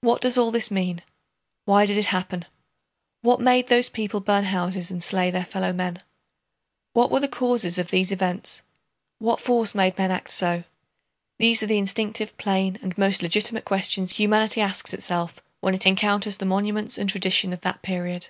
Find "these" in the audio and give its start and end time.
7.90-8.10, 11.38-11.62